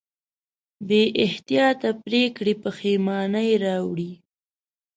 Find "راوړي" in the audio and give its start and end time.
3.63-4.11